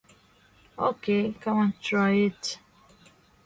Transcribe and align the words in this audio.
She 0.07 0.13
spoke 0.73 1.05
numerous 1.09 1.43
languages: 1.43 1.43
Latin, 1.43 1.43
Greek, 1.43 1.43
French, 1.43 1.75
Italian 1.85 2.23
and 2.23 2.35
Spanish. 2.39 2.57